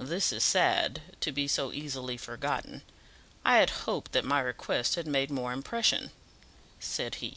[0.00, 2.80] "This is sad, to be so easily forgotten.
[3.44, 6.10] I had hoped that my requests had made more impression,"
[6.80, 7.36] said he.